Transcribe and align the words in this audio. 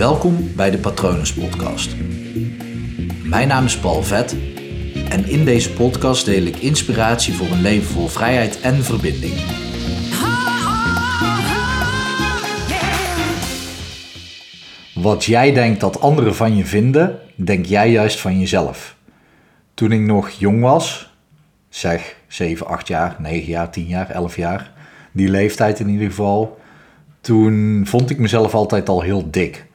Welkom 0.00 0.54
bij 0.56 0.70
de 0.70 0.78
Patronus 0.78 1.34
Podcast. 1.34 1.96
Mijn 3.24 3.48
naam 3.48 3.64
is 3.64 3.78
Paul 3.78 4.02
Vet 4.02 4.36
en 5.08 5.28
in 5.28 5.44
deze 5.44 5.72
podcast 5.72 6.24
deel 6.24 6.42
ik 6.42 6.56
inspiratie 6.56 7.34
voor 7.34 7.46
een 7.46 7.60
leven 7.60 7.86
vol 7.86 8.06
vrijheid 8.06 8.60
en 8.60 8.74
verbinding. 8.74 9.34
Wat 14.94 15.24
jij 15.24 15.52
denkt 15.52 15.80
dat 15.80 16.00
anderen 16.00 16.34
van 16.34 16.56
je 16.56 16.64
vinden, 16.64 17.18
denk 17.34 17.66
jij 17.66 17.90
juist 17.90 18.20
van 18.20 18.38
jezelf. 18.38 18.96
Toen 19.74 19.92
ik 19.92 20.00
nog 20.00 20.30
jong 20.30 20.60
was, 20.60 21.14
zeg 21.68 22.16
7, 22.26 22.66
8 22.66 22.88
jaar, 22.88 23.16
9 23.18 23.48
jaar, 23.48 23.70
10 23.70 23.86
jaar, 23.86 24.10
11 24.10 24.36
jaar, 24.36 24.72
die 25.12 25.28
leeftijd 25.28 25.80
in 25.80 25.88
ieder 25.88 26.06
geval, 26.06 26.58
toen 27.20 27.82
vond 27.86 28.10
ik 28.10 28.18
mezelf 28.18 28.54
altijd 28.54 28.88
al 28.88 29.00
heel 29.00 29.30
dik. 29.30 29.68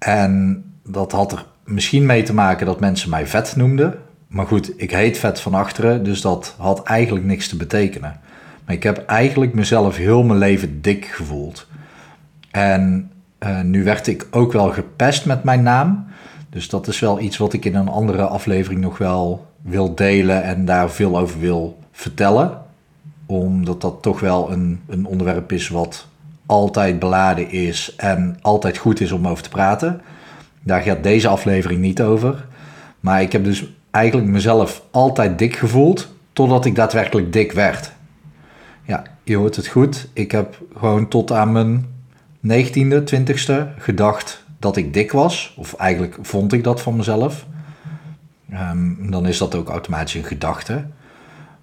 En 0.00 0.64
dat 0.84 1.12
had 1.12 1.32
er 1.32 1.46
misschien 1.64 2.06
mee 2.06 2.22
te 2.22 2.34
maken 2.34 2.66
dat 2.66 2.80
mensen 2.80 3.10
mij 3.10 3.26
vet 3.26 3.56
noemden. 3.56 3.98
Maar 4.26 4.46
goed, 4.46 4.72
ik 4.80 4.90
heet 4.90 5.18
vet 5.18 5.40
van 5.40 5.54
achteren, 5.54 6.04
dus 6.04 6.20
dat 6.20 6.54
had 6.58 6.82
eigenlijk 6.82 7.26
niks 7.26 7.48
te 7.48 7.56
betekenen. 7.56 8.20
Maar 8.64 8.74
ik 8.74 8.82
heb 8.82 9.04
eigenlijk 9.06 9.54
mezelf 9.54 9.96
heel 9.96 10.22
mijn 10.22 10.38
leven 10.38 10.82
dik 10.82 11.04
gevoeld. 11.04 11.66
En 12.50 13.10
uh, 13.40 13.60
nu 13.60 13.84
werd 13.84 14.06
ik 14.06 14.26
ook 14.30 14.52
wel 14.52 14.70
gepest 14.70 15.26
met 15.26 15.44
mijn 15.44 15.62
naam. 15.62 16.06
Dus 16.50 16.68
dat 16.68 16.88
is 16.88 16.98
wel 16.98 17.20
iets 17.20 17.36
wat 17.36 17.52
ik 17.52 17.64
in 17.64 17.74
een 17.74 17.88
andere 17.88 18.26
aflevering 18.26 18.80
nog 18.80 18.98
wel 18.98 19.46
wil 19.62 19.94
delen 19.94 20.42
en 20.42 20.64
daar 20.64 20.90
veel 20.90 21.18
over 21.18 21.40
wil 21.40 21.78
vertellen. 21.92 22.58
Omdat 23.26 23.80
dat 23.80 24.02
toch 24.02 24.20
wel 24.20 24.52
een, 24.52 24.80
een 24.88 25.06
onderwerp 25.06 25.52
is 25.52 25.68
wat 25.68 26.06
altijd 26.50 26.98
beladen 26.98 27.50
is 27.50 27.94
en 27.96 28.38
altijd 28.40 28.78
goed 28.78 29.00
is 29.00 29.12
om 29.12 29.28
over 29.28 29.42
te 29.42 29.48
praten. 29.48 30.00
Daar 30.62 30.82
gaat 30.82 31.02
deze 31.02 31.28
aflevering 31.28 31.80
niet 31.80 32.02
over. 32.02 32.46
Maar 33.00 33.22
ik 33.22 33.32
heb 33.32 33.44
dus 33.44 33.72
eigenlijk 33.90 34.28
mezelf 34.28 34.82
altijd 34.90 35.38
dik 35.38 35.56
gevoeld 35.56 36.14
totdat 36.32 36.64
ik 36.64 36.74
daadwerkelijk 36.74 37.32
dik 37.32 37.52
werd. 37.52 37.92
Ja, 38.84 39.02
je 39.22 39.36
hoort 39.36 39.56
het 39.56 39.66
goed. 39.66 40.08
Ik 40.12 40.30
heb 40.30 40.58
gewoon 40.76 41.08
tot 41.08 41.32
aan 41.32 41.52
mijn 41.52 41.86
19e, 42.46 43.02
20e 43.14 43.78
gedacht 43.78 44.44
dat 44.58 44.76
ik 44.76 44.94
dik 44.94 45.12
was. 45.12 45.54
Of 45.56 45.74
eigenlijk 45.74 46.16
vond 46.22 46.52
ik 46.52 46.64
dat 46.64 46.80
van 46.80 46.96
mezelf. 46.96 47.46
Um, 48.52 49.10
dan 49.10 49.26
is 49.26 49.38
dat 49.38 49.54
ook 49.54 49.68
automatisch 49.68 50.14
een 50.14 50.24
gedachte. 50.24 50.84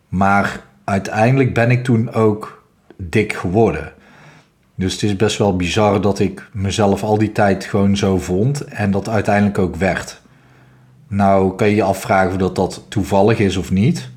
Maar 0.07 0.63
uiteindelijk 0.83 1.53
ben 1.53 1.71
ik 1.71 1.83
toen 1.83 2.13
ook 2.13 2.63
dik 2.97 3.33
geworden. 3.33 3.95
Dus 4.77 4.93
het 4.93 5.03
is 5.03 5.15
best 5.15 5.37
wel 5.37 5.55
bizar 5.55 6.01
dat 6.01 6.19
ik 6.19 6.49
mezelf 6.53 7.03
al 7.03 7.17
die 7.17 7.31
tijd 7.31 7.65
gewoon 7.65 7.97
zo 7.97 8.17
vond 8.17 8.63
en 8.63 8.91
dat 8.91 9.09
uiteindelijk 9.09 9.57
ook 9.57 9.75
werd. 9.75 10.21
Nou 11.07 11.55
kan 11.55 11.69
je 11.69 11.75
je 11.75 11.83
afvragen 11.83 12.31
of 12.31 12.37
dat, 12.37 12.55
dat 12.55 12.85
toevallig 12.87 13.39
is 13.39 13.57
of 13.57 13.71
niet. 13.71 14.09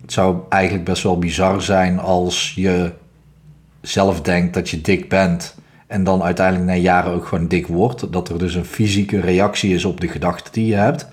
Het 0.00 0.12
zou 0.12 0.36
eigenlijk 0.48 0.84
best 0.84 1.02
wel 1.02 1.18
bizar 1.18 1.62
zijn 1.62 1.98
als 1.98 2.52
je 2.54 2.92
zelf 3.80 4.20
denkt 4.20 4.54
dat 4.54 4.68
je 4.68 4.80
dik 4.80 5.08
bent 5.08 5.56
en 5.86 6.04
dan 6.04 6.22
uiteindelijk 6.22 6.66
na 6.66 6.74
jaren 6.74 7.12
ook 7.12 7.26
gewoon 7.26 7.48
dik 7.48 7.66
wordt. 7.66 8.12
Dat 8.12 8.28
er 8.28 8.38
dus 8.38 8.54
een 8.54 8.64
fysieke 8.64 9.20
reactie 9.20 9.74
is 9.74 9.84
op 9.84 10.00
de 10.00 10.08
gedachten 10.08 10.52
die 10.52 10.66
je 10.66 10.74
hebt. 10.74 11.08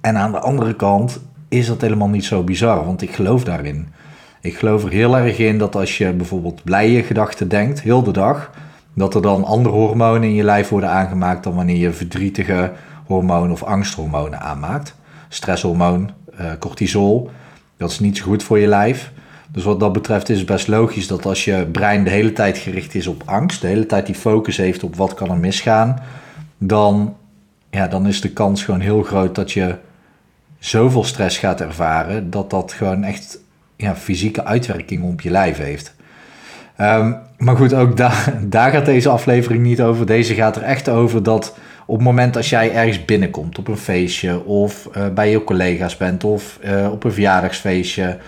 En 0.00 0.16
aan 0.16 0.32
de 0.32 0.40
andere 0.40 0.76
kant 0.76 1.20
is 1.48 1.66
dat 1.66 1.80
helemaal 1.80 2.08
niet 2.08 2.24
zo 2.24 2.42
bizar, 2.42 2.84
want 2.84 3.02
ik 3.02 3.10
geloof 3.10 3.44
daarin. 3.44 3.88
Ik 4.46 4.58
geloof 4.58 4.84
er 4.84 4.90
heel 4.90 5.16
erg 5.16 5.38
in 5.38 5.58
dat 5.58 5.76
als 5.76 5.98
je 5.98 6.12
bijvoorbeeld 6.12 6.64
blije 6.64 7.02
gedachten 7.02 7.48
denkt, 7.48 7.80
heel 7.80 8.02
de 8.02 8.10
dag, 8.10 8.50
dat 8.94 9.14
er 9.14 9.22
dan 9.22 9.44
andere 9.44 9.74
hormonen 9.74 10.22
in 10.22 10.34
je 10.34 10.44
lijf 10.44 10.68
worden 10.68 10.90
aangemaakt 10.90 11.44
dan 11.44 11.54
wanneer 11.54 11.76
je 11.76 11.92
verdrietige 11.92 12.72
hormonen 13.06 13.50
of 13.50 13.62
angsthormonen 13.62 14.40
aanmaakt. 14.40 14.94
Stresshormoon, 15.28 16.10
uh, 16.40 16.46
cortisol, 16.58 17.30
dat 17.76 17.90
is 17.90 18.00
niet 18.00 18.16
zo 18.16 18.24
goed 18.24 18.42
voor 18.42 18.58
je 18.58 18.66
lijf. 18.66 19.12
Dus 19.48 19.64
wat 19.64 19.80
dat 19.80 19.92
betreft 19.92 20.28
is 20.28 20.38
het 20.38 20.46
best 20.46 20.68
logisch 20.68 21.06
dat 21.06 21.26
als 21.26 21.44
je 21.44 21.66
brein 21.72 22.04
de 22.04 22.10
hele 22.10 22.32
tijd 22.32 22.58
gericht 22.58 22.94
is 22.94 23.06
op 23.06 23.22
angst, 23.24 23.60
de 23.60 23.66
hele 23.66 23.86
tijd 23.86 24.06
die 24.06 24.14
focus 24.14 24.56
heeft 24.56 24.82
op 24.82 24.96
wat 24.96 25.14
kan 25.14 25.30
er 25.30 25.38
misgaan, 25.38 26.02
dan, 26.58 27.16
ja, 27.70 27.88
dan 27.88 28.06
is 28.06 28.20
de 28.20 28.30
kans 28.30 28.64
gewoon 28.64 28.80
heel 28.80 29.02
groot 29.02 29.34
dat 29.34 29.52
je 29.52 29.74
zoveel 30.58 31.04
stress 31.04 31.38
gaat 31.38 31.60
ervaren 31.60 32.30
dat 32.30 32.50
dat 32.50 32.72
gewoon 32.72 33.04
echt 33.04 33.44
ja, 33.76 33.96
fysieke 33.96 34.44
uitwerking 34.44 35.02
op 35.02 35.20
je 35.20 35.30
lijf 35.30 35.56
heeft. 35.56 35.94
Ehm, 36.76 37.12
maar 37.38 37.56
goed, 37.56 37.74
ook 37.74 37.96
daar, 37.96 38.34
daar 38.42 38.70
gaat 38.70 38.84
deze 38.84 39.08
aflevering 39.08 39.62
niet 39.62 39.82
over. 39.82 40.06
Deze 40.06 40.34
gaat 40.34 40.56
er 40.56 40.62
echt 40.62 40.88
over 40.88 41.22
dat 41.22 41.56
op 41.86 41.96
het 41.96 42.04
moment 42.04 42.36
als 42.36 42.50
jij 42.50 42.72
ergens 42.72 43.04
binnenkomt 43.04 43.58
op 43.58 43.68
een 43.68 43.76
feestje 43.76 44.44
of 44.44 44.88
uh, 44.96 45.08
bij 45.08 45.30
je 45.30 45.44
collega's 45.44 45.96
bent 45.96 46.24
of 46.24 46.58
uh, 46.64 46.88
op 46.92 47.04
een 47.04 47.12
verjaardagsfeestje 47.12 48.18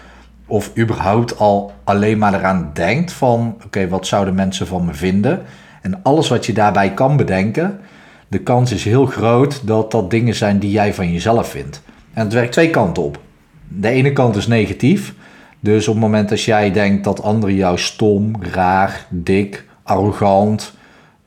of 0.47 0.71
überhaupt 0.79 1.39
al 1.39 1.73
alleen 1.85 2.19
maar 2.19 2.35
eraan 2.35 2.71
denkt 2.73 3.13
van 3.13 3.57
oké, 3.65 3.89
wat 3.89 4.07
zouden 4.07 4.35
mensen 4.35 4.67
van 4.67 4.85
me 4.85 4.95
vinden? 4.95 5.43
En 5.83 6.01
alles 6.03 6.29
wat 6.29 6.47
je 6.47 6.53
daarbij 6.53 6.95
kan 6.95 7.17
bedenken, 7.17 7.81
de 8.29 8.39
kans 8.39 8.73
is 8.73 8.85
heel 8.85 9.07
groot 9.07 9.67
dat 9.67 9.91
dat 9.91 10.11
dingen 10.11 10.35
zijn 10.35 10.59
die 10.59 10.71
jij 10.71 10.95
van 10.95 11.13
jezelf 11.13 11.49
vindt. 11.49 11.83
En 12.13 12.25
het 12.25 12.33
werkt 12.33 12.53
twee 12.53 12.71
kanten 12.71 13.03
op. 13.03 13.21
De 13.69 13.89
ene 13.89 14.13
kant 14.13 14.37
is 14.37 14.47
negatief. 14.47 15.15
Dus 15.61 15.89
op 15.89 15.95
het 15.95 16.03
moment 16.03 16.29
dat 16.29 16.43
jij 16.43 16.71
denkt 16.73 17.05
dat 17.05 17.23
anderen 17.23 17.55
jou 17.55 17.79
stom, 17.79 18.43
raar, 18.43 19.07
dik, 19.09 19.65
arrogant, 19.83 20.75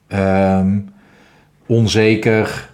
um, 0.08 0.90
onzeker, 1.66 2.70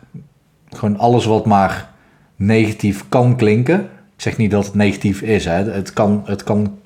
gewoon 0.70 0.98
alles 0.98 1.26
wat 1.26 1.46
maar 1.46 1.90
negatief 2.36 3.10
kan 3.10 3.36
klinken. 3.36 3.80
Ik 4.16 4.24
zeg 4.24 4.38
niet 4.38 4.52
dat 4.52 4.66
het 4.66 4.76
negatief 4.76 5.22
is, 5.22 5.46
hè. 5.46 5.72
het 5.72 5.94
kan, 5.94 6.22
het 6.26 6.44
kan 6.44 6.78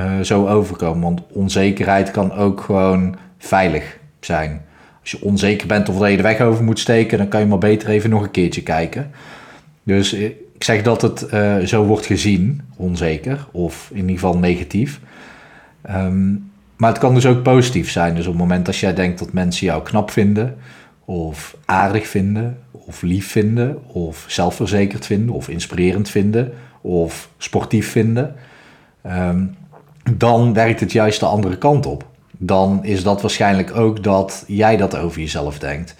uh, 0.00 0.20
zo 0.20 0.46
overkomen, 0.46 1.02
want 1.02 1.22
onzekerheid 1.32 2.10
kan 2.10 2.32
ook 2.32 2.60
gewoon 2.60 3.16
veilig 3.38 3.98
zijn. 4.20 4.62
Als 5.00 5.10
je 5.10 5.22
onzeker 5.22 5.66
bent 5.66 5.88
of 5.88 5.98
dat 5.98 6.10
je 6.10 6.16
de 6.16 6.22
weg 6.22 6.40
over 6.40 6.64
moet 6.64 6.78
steken, 6.78 7.18
dan 7.18 7.28
kan 7.28 7.40
je 7.40 7.46
maar 7.46 7.58
beter 7.58 7.88
even 7.88 8.10
nog 8.10 8.22
een 8.22 8.30
keertje 8.30 8.62
kijken. 8.62 9.10
Dus 9.82 10.12
eh, 10.12 10.30
ik 10.58 10.64
zeg 10.64 10.82
dat 10.82 11.02
het 11.02 11.26
uh, 11.32 11.56
zo 11.58 11.84
wordt 11.84 12.06
gezien, 12.06 12.60
onzeker 12.76 13.46
of 13.52 13.88
in 13.90 13.96
ieder 13.96 14.14
geval 14.14 14.38
negatief. 14.38 15.00
Um, 15.90 16.50
maar 16.76 16.90
het 16.90 16.98
kan 16.98 17.14
dus 17.14 17.26
ook 17.26 17.42
positief 17.42 17.90
zijn. 17.90 18.14
Dus 18.14 18.26
op 18.26 18.32
het 18.32 18.40
moment 18.40 18.66
dat 18.66 18.76
jij 18.76 18.94
denkt 18.94 19.18
dat 19.18 19.32
mensen 19.32 19.66
jou 19.66 19.82
knap 19.82 20.10
vinden, 20.10 20.56
of 21.04 21.56
aardig 21.64 22.06
vinden, 22.06 22.58
of 22.70 23.02
lief 23.02 23.30
vinden, 23.30 23.86
of 23.86 24.24
zelfverzekerd 24.28 25.06
vinden, 25.06 25.34
of 25.34 25.48
inspirerend 25.48 26.10
vinden, 26.10 26.52
of 26.80 27.28
sportief 27.38 27.90
vinden, 27.90 28.34
um, 29.06 29.56
dan 30.16 30.52
werkt 30.52 30.80
het 30.80 30.92
juist 30.92 31.20
de 31.20 31.26
andere 31.26 31.58
kant 31.58 31.86
op. 31.86 32.06
Dan 32.30 32.84
is 32.84 33.02
dat 33.02 33.20
waarschijnlijk 33.20 33.76
ook 33.76 34.02
dat 34.02 34.44
jij 34.46 34.76
dat 34.76 34.96
over 34.96 35.20
jezelf 35.20 35.58
denkt. 35.58 35.94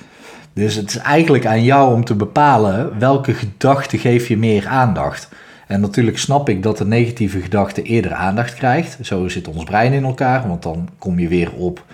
Dus 0.58 0.74
het 0.74 0.88
is 0.88 0.96
eigenlijk 0.96 1.46
aan 1.46 1.62
jou 1.62 1.94
om 1.94 2.04
te 2.04 2.14
bepalen 2.14 2.98
welke 2.98 3.34
gedachte 3.34 3.98
geef 3.98 4.28
je 4.28 4.36
meer 4.36 4.66
aandacht. 4.66 5.28
En 5.66 5.80
natuurlijk 5.80 6.18
snap 6.18 6.48
ik 6.48 6.62
dat 6.62 6.78
de 6.78 6.86
negatieve 6.86 7.40
gedachte 7.40 7.82
eerder 7.82 8.12
aandacht 8.12 8.54
krijgt. 8.54 8.98
Zo 9.02 9.28
zit 9.28 9.48
ons 9.48 9.64
brein 9.64 9.92
in 9.92 10.04
elkaar, 10.04 10.48
want 10.48 10.62
dan 10.62 10.88
kom 10.98 11.18
je 11.18 11.28
weer 11.28 11.52
op, 11.52 11.84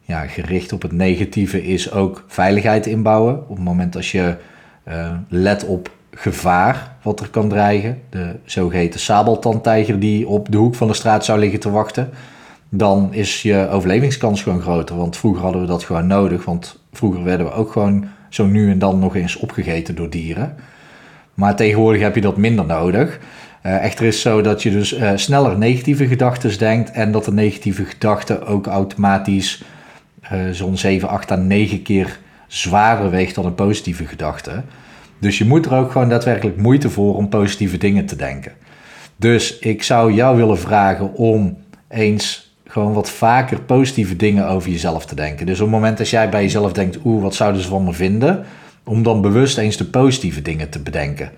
ja, 0.00 0.26
gericht 0.26 0.72
op 0.72 0.82
het 0.82 0.92
negatieve 0.92 1.64
is 1.64 1.92
ook 1.92 2.24
veiligheid 2.26 2.86
inbouwen. 2.86 3.34
Op 3.48 3.56
het 3.56 3.64
moment 3.64 3.96
als 3.96 4.12
je 4.12 4.36
uh, 4.88 5.10
let 5.28 5.64
op 5.64 5.90
gevaar 6.10 6.96
wat 7.02 7.20
er 7.20 7.28
kan 7.28 7.48
dreigen, 7.48 8.00
de 8.10 8.36
zogeheten 8.44 9.00
sabeltandtijger 9.00 9.98
die 9.98 10.28
op 10.28 10.50
de 10.50 10.56
hoek 10.56 10.74
van 10.74 10.88
de 10.88 10.94
straat 10.94 11.24
zou 11.24 11.38
liggen 11.38 11.60
te 11.60 11.70
wachten, 11.70 12.10
dan 12.68 13.14
is 13.14 13.42
je 13.42 13.68
overlevingskans 13.70 14.42
gewoon 14.42 14.60
groter. 14.60 14.96
Want 14.96 15.16
vroeger 15.16 15.42
hadden 15.42 15.60
we 15.60 15.66
dat 15.66 15.84
gewoon 15.84 16.06
nodig, 16.06 16.44
want 16.44 16.80
vroeger 16.92 17.24
werden 17.24 17.46
we 17.46 17.52
ook 17.52 17.72
gewoon 17.72 18.04
zo 18.34 18.46
nu 18.46 18.70
en 18.70 18.78
dan 18.78 18.98
nog 18.98 19.16
eens 19.16 19.36
opgegeten 19.36 19.94
door 19.94 20.10
dieren. 20.10 20.54
Maar 21.34 21.56
tegenwoordig 21.56 22.02
heb 22.02 22.14
je 22.14 22.20
dat 22.20 22.36
minder 22.36 22.66
nodig. 22.66 23.18
Uh, 23.66 23.84
echter 23.84 24.06
is 24.06 24.20
zo 24.20 24.40
dat 24.40 24.62
je 24.62 24.70
dus 24.70 24.92
uh, 24.92 25.12
sneller 25.14 25.58
negatieve 25.58 26.06
gedachten 26.06 26.58
denkt 26.58 26.90
en 26.90 27.12
dat 27.12 27.24
de 27.24 27.32
negatieve 27.32 27.84
gedachte 27.84 28.44
ook 28.44 28.66
automatisch 28.66 29.64
uh, 30.32 30.50
zo'n 30.50 30.76
7, 30.76 31.08
8 31.08 31.30
à 31.30 31.36
9 31.36 31.82
keer 31.82 32.18
zwaarder 32.46 33.10
weegt 33.10 33.34
dan 33.34 33.46
een 33.46 33.54
positieve 33.54 34.06
gedachte. 34.06 34.62
Dus 35.18 35.38
je 35.38 35.44
moet 35.44 35.66
er 35.66 35.74
ook 35.74 35.90
gewoon 35.92 36.08
daadwerkelijk 36.08 36.56
moeite 36.56 36.90
voor 36.90 37.16
om 37.16 37.28
positieve 37.28 37.78
dingen 37.78 38.06
te 38.06 38.16
denken. 38.16 38.52
Dus 39.16 39.58
ik 39.58 39.82
zou 39.82 40.12
jou 40.12 40.36
willen 40.36 40.58
vragen 40.58 41.14
om 41.14 41.56
eens 41.88 42.51
gewoon 42.72 42.92
wat 42.92 43.10
vaker 43.10 43.60
positieve 43.60 44.16
dingen 44.16 44.48
over 44.48 44.70
jezelf 44.70 45.06
te 45.06 45.14
denken. 45.14 45.46
Dus 45.46 45.60
op 45.60 45.66
het 45.66 45.74
moment 45.74 45.98
dat 45.98 46.08
jij 46.08 46.28
bij 46.28 46.42
jezelf 46.42 46.72
denkt, 46.72 46.98
oeh, 47.04 47.22
wat 47.22 47.34
zouden 47.34 47.62
ze 47.62 47.68
van 47.68 47.84
me 47.84 47.92
vinden? 47.92 48.44
Om 48.84 49.02
dan 49.02 49.20
bewust 49.20 49.58
eens 49.58 49.76
de 49.76 49.84
positieve 49.84 50.42
dingen 50.42 50.68
te 50.68 50.78
bedenken. 50.78 51.30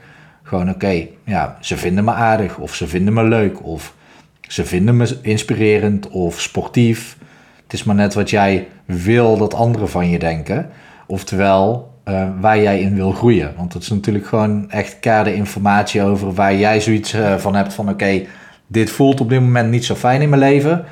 Gewoon 0.42 0.70
oké, 0.70 1.06
ja, 1.25 1.56
ze 1.60 1.76
vinden 1.76 2.04
me 2.04 2.12
aardig 2.12 2.58
of 2.58 2.75
ze 2.75 2.86
vinden 2.86 3.14
me 3.14 3.22
leuk 3.22 3.66
of 3.66 3.94
ze 4.40 4.64
vinden 4.64 4.96
me 4.96 5.19
inspirerend 5.22 6.08
of 6.08 6.40
sportief. 6.40 7.16
Het 7.62 7.72
is 7.72 7.84
maar 7.84 7.94
net 7.94 8.14
wat 8.14 8.31
jij 8.31 8.69
wil 8.84 9.36
dat 9.36 9.54
anderen 9.54 9.88
van 9.88 10.10
je 10.10 10.19
denken. 10.19 10.70
Oftewel, 11.06 11.92
uh, 12.08 12.28
waar 12.40 12.60
jij 12.60 12.81
in 12.81 12.94
wil 12.94 13.12
groeien. 13.12 13.52
Want 13.56 13.72
het 13.72 13.82
is 13.82 13.88
natuurlijk 13.88 14.26
gewoon 14.26 14.70
echt 14.70 15.00
kade 15.00 15.34
informatie 15.34 16.02
over 16.02 16.32
waar 16.32 16.56
jij 16.56 16.81
zoiets 16.81 17.14
uh, 17.14 17.34
van 17.36 17.54
hebt 17.54 17.75
van 17.75 17.88
oké, 17.88 18.22
dit 18.66 18.90
voelt 18.90 19.20
op 19.20 19.28
dit 19.28 19.40
moment 19.40 19.70
niet 19.70 19.84
zo 19.84 19.94
fijn 19.94 20.22
in 20.22 20.28
mijn 20.28 20.40
leven. 20.40 20.84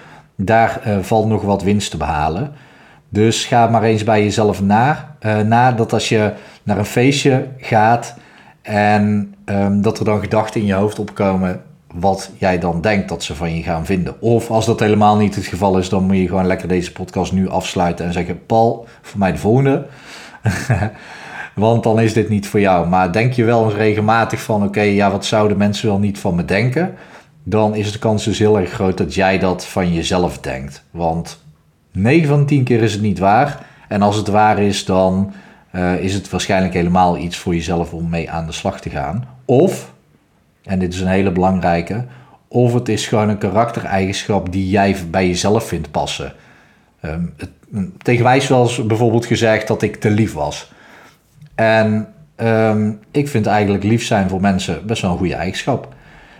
Daar 0.44 0.80
uh, 0.86 0.98
valt 0.98 1.26
nog 1.26 1.42
wat 1.42 1.62
winst 1.62 1.90
te 1.90 1.96
behalen. 1.96 2.52
Dus 3.08 3.44
ga 3.44 3.66
maar 3.66 3.82
eens 3.82 4.04
bij 4.04 4.22
jezelf 4.22 4.62
na. 4.62 5.16
na 5.46 5.72
dat 5.72 5.92
als 5.92 6.08
je 6.08 6.32
naar 6.62 6.78
een 6.78 6.84
feestje 6.84 7.46
gaat 7.56 8.14
en 8.62 9.34
um, 9.44 9.82
dat 9.82 9.98
er 9.98 10.04
dan 10.04 10.20
gedachten 10.20 10.60
in 10.60 10.66
je 10.66 10.72
hoofd 10.72 10.98
opkomen 10.98 11.62
wat 11.94 12.30
jij 12.38 12.58
dan 12.58 12.80
denkt 12.80 13.08
dat 13.08 13.22
ze 13.22 13.34
van 13.34 13.56
je 13.56 13.62
gaan 13.62 13.86
vinden. 13.86 14.20
Of 14.20 14.50
als 14.50 14.66
dat 14.66 14.80
helemaal 14.80 15.16
niet 15.16 15.34
het 15.34 15.46
geval 15.46 15.78
is, 15.78 15.88
dan 15.88 16.04
moet 16.04 16.16
je 16.16 16.26
gewoon 16.26 16.46
lekker 16.46 16.68
deze 16.68 16.92
podcast 16.92 17.32
nu 17.32 17.48
afsluiten 17.48 18.06
en 18.06 18.12
zeggen: 18.12 18.46
Paul, 18.46 18.86
voor 19.02 19.18
mij 19.18 19.32
de 19.32 19.38
volgende. 19.38 19.86
Want 21.54 21.82
dan 21.82 22.00
is 22.00 22.12
dit 22.12 22.28
niet 22.28 22.48
voor 22.48 22.60
jou. 22.60 22.88
Maar 22.88 23.12
denk 23.12 23.32
je 23.32 23.44
wel 23.44 23.64
eens 23.64 23.74
regelmatig 23.74 24.40
van: 24.40 24.62
oké, 24.64 24.80
ja, 24.80 25.10
wat 25.10 25.24
zouden 25.24 25.56
mensen 25.56 25.88
wel 25.88 25.98
niet 25.98 26.18
van 26.18 26.34
me 26.34 26.44
denken? 26.44 26.94
Dan 27.42 27.74
is 27.74 27.92
de 27.92 27.98
kans 27.98 28.24
dus 28.24 28.38
heel 28.38 28.58
erg 28.58 28.70
groot 28.70 28.98
dat 28.98 29.14
jij 29.14 29.38
dat 29.38 29.66
van 29.66 29.92
jezelf 29.92 30.38
denkt. 30.38 30.84
Want 30.90 31.44
9 31.92 32.28
van 32.28 32.46
10 32.46 32.64
keer 32.64 32.82
is 32.82 32.92
het 32.92 33.02
niet 33.02 33.18
waar. 33.18 33.66
En 33.88 34.02
als 34.02 34.16
het 34.16 34.28
waar 34.28 34.58
is, 34.58 34.84
dan 34.84 35.32
uh, 35.72 35.98
is 35.98 36.14
het 36.14 36.30
waarschijnlijk 36.30 36.74
helemaal 36.74 37.18
iets 37.18 37.36
voor 37.36 37.54
jezelf 37.54 37.92
om 37.92 38.08
mee 38.08 38.30
aan 38.30 38.46
de 38.46 38.52
slag 38.52 38.80
te 38.80 38.90
gaan. 38.90 39.28
Of, 39.44 39.92
en 40.64 40.78
dit 40.78 40.94
is 40.94 41.00
een 41.00 41.06
hele 41.06 41.32
belangrijke, 41.32 42.04
of 42.48 42.74
het 42.74 42.88
is 42.88 43.06
gewoon 43.06 43.28
een 43.28 43.38
karaktereigenschap 43.38 44.52
die 44.52 44.68
jij 44.68 44.96
bij 45.10 45.26
jezelf 45.26 45.66
vindt 45.66 45.90
passen. 45.90 46.32
Um, 47.04 47.34
het, 47.36 47.50
tegen 48.02 48.24
mij 48.24 48.36
is 48.36 48.86
bijvoorbeeld 48.86 49.26
gezegd 49.26 49.66
dat 49.68 49.82
ik 49.82 49.96
te 49.96 50.10
lief 50.10 50.32
was. 50.32 50.72
En 51.54 52.08
um, 52.36 53.00
ik 53.10 53.28
vind 53.28 53.46
eigenlijk 53.46 53.84
lief 53.84 54.04
zijn 54.04 54.28
voor 54.28 54.40
mensen 54.40 54.86
best 54.86 55.02
wel 55.02 55.10
een 55.10 55.18
goede 55.18 55.34
eigenschap. 55.34 55.94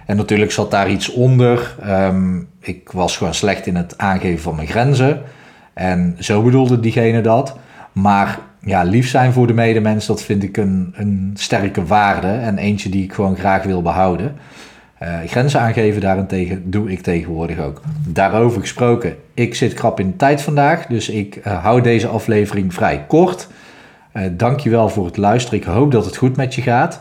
En 0.07 0.17
natuurlijk 0.17 0.53
zat 0.53 0.71
daar 0.71 0.91
iets 0.91 1.13
onder. 1.13 1.77
Um, 1.87 2.49
ik 2.61 2.91
was 2.91 3.17
gewoon 3.17 3.35
slecht 3.35 3.67
in 3.67 3.77
het 3.77 3.99
aangeven 3.99 4.43
van 4.43 4.55
mijn 4.55 4.69
grenzen. 4.69 5.23
En 5.75 6.17
zo 6.19 6.43
bedoelde 6.43 6.81
diegene 6.81 7.21
dat. 7.21 7.57
Maar 7.93 8.39
ja, 8.61 8.83
lief 8.83 9.09
zijn 9.09 9.33
voor 9.33 9.47
de 9.47 9.53
medemens, 9.53 10.07
dat 10.07 10.23
vind 10.23 10.43
ik 10.43 10.57
een, 10.57 10.95
een 10.97 11.31
sterke 11.35 11.85
waarde. 11.85 12.29
En 12.29 12.59
eentje 12.59 12.89
die 12.89 13.05
ik 13.05 13.13
gewoon 13.13 13.37
graag 13.37 13.63
wil 13.63 13.83
behouden. 13.83 14.37
Uh, 15.03 15.19
grenzen 15.27 15.61
aangeven 15.61 16.01
daarentegen 16.01 16.71
doe 16.71 16.91
ik 16.91 17.01
tegenwoordig 17.01 17.59
ook. 17.59 17.81
Daarover 18.09 18.61
gesproken, 18.61 19.17
ik 19.35 19.55
zit 19.55 19.75
krap 19.75 20.01
in 20.01 20.07
de 20.07 20.17
tijd 20.17 20.43
vandaag, 20.43 20.87
dus 20.87 21.09
ik 21.09 21.37
uh, 21.37 21.63
hou 21.63 21.81
deze 21.81 22.07
aflevering 22.07 22.75
vrij 22.75 23.05
kort. 23.07 23.49
Uh, 24.15 24.23
dankjewel 24.31 24.89
voor 24.89 25.05
het 25.05 25.17
luisteren. 25.17 25.59
Ik 25.59 25.65
hoop 25.65 25.93
dat 25.93 26.05
het 26.05 26.17
goed 26.17 26.37
met 26.37 26.55
je 26.55 26.63
gaat. 26.63 26.99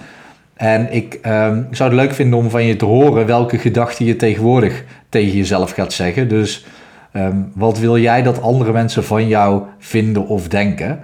En 0.61 0.93
ik 0.93 1.13
um, 1.13 1.67
zou 1.71 1.89
het 1.89 1.99
leuk 1.99 2.13
vinden 2.13 2.39
om 2.39 2.49
van 2.49 2.63
je 2.63 2.75
te 2.75 2.85
horen 2.85 3.25
welke 3.25 3.57
gedachten 3.57 4.05
je 4.05 4.15
tegenwoordig 4.15 4.83
tegen 5.09 5.37
jezelf 5.37 5.71
gaat 5.71 5.93
zeggen. 5.93 6.27
Dus 6.27 6.65
um, 7.13 7.51
wat 7.55 7.79
wil 7.79 7.97
jij 7.97 8.21
dat 8.23 8.41
andere 8.41 8.71
mensen 8.71 9.03
van 9.03 9.27
jou 9.27 9.63
vinden 9.79 10.27
of 10.27 10.47
denken? 10.47 10.99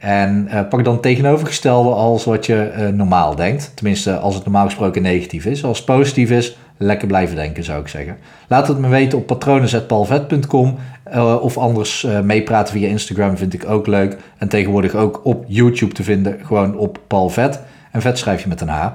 En 0.00 0.48
uh, 0.50 0.60
pak 0.68 0.84
dan 0.84 1.00
tegenovergestelde 1.00 1.90
als 1.90 2.24
wat 2.24 2.46
je 2.46 2.72
uh, 2.78 2.88
normaal 2.88 3.34
denkt. 3.34 3.72
Tenminste, 3.74 4.16
als 4.16 4.34
het 4.34 4.44
normaal 4.44 4.64
gesproken 4.64 5.02
negatief 5.02 5.44
is. 5.44 5.64
Als 5.64 5.76
het 5.76 5.86
positief 5.86 6.30
is, 6.30 6.56
lekker 6.76 7.06
blijven 7.06 7.36
denken, 7.36 7.64
zou 7.64 7.80
ik 7.80 7.88
zeggen. 7.88 8.16
Laat 8.48 8.68
het 8.68 8.78
me 8.78 8.88
weten 8.88 9.18
op 9.18 9.26
patronen.palvet.com 9.26 10.76
uh, 11.14 11.42
of 11.42 11.58
anders 11.58 12.06
meepraten 12.22 12.74
via 12.74 12.88
Instagram 12.88 13.36
vind 13.36 13.54
ik 13.54 13.68
ook 13.68 13.86
leuk. 13.86 14.16
En 14.38 14.48
tegenwoordig 14.48 14.94
ook 14.94 15.20
op 15.24 15.44
YouTube 15.48 15.94
te 15.94 16.02
vinden, 16.02 16.38
gewoon 16.42 16.76
op 16.76 17.00
Palvet. 17.06 17.60
En 17.92 18.00
vet 18.00 18.18
schrijf 18.18 18.42
je 18.42 18.48
met 18.48 18.60
een 18.60 18.68
H. 18.68 18.86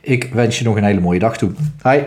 Ik 0.00 0.24
wens 0.24 0.58
je 0.58 0.64
nog 0.64 0.76
een 0.76 0.84
hele 0.84 1.00
mooie 1.00 1.18
dag 1.18 1.36
toe. 1.36 1.50
Hoi! 1.82 2.06